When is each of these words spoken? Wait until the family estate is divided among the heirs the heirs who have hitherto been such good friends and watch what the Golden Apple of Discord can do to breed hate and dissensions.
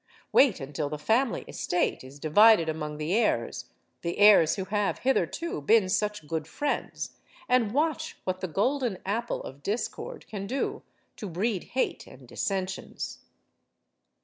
Wait 0.31 0.59
until 0.59 0.89
the 0.89 0.97
family 0.97 1.45
estate 1.47 2.03
is 2.03 2.17
divided 2.17 2.67
among 2.67 2.97
the 2.97 3.13
heirs 3.13 3.65
the 4.01 4.17
heirs 4.17 4.55
who 4.55 4.65
have 4.65 4.97
hitherto 4.97 5.61
been 5.61 5.87
such 5.87 6.27
good 6.27 6.47
friends 6.47 7.11
and 7.47 7.71
watch 7.71 8.17
what 8.23 8.41
the 8.41 8.47
Golden 8.47 8.97
Apple 9.05 9.43
of 9.43 9.61
Discord 9.61 10.25
can 10.25 10.47
do 10.47 10.81
to 11.17 11.29
breed 11.29 11.65
hate 11.77 12.07
and 12.07 12.27
dissensions. 12.27 13.19